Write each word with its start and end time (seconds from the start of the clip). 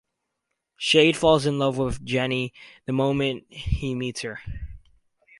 Shade 0.77 1.15
falls 1.15 1.45
in 1.45 1.59
love 1.59 1.77
with 1.77 2.03
Jennie 2.03 2.53
the 2.85 2.91
moment 2.91 3.45
he 3.51 3.93
meets 3.93 4.21
her. 4.23 4.39